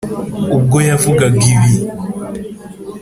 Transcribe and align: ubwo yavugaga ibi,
ubwo 0.55 0.77
yavugaga 0.89 1.43
ibi, 1.55 1.73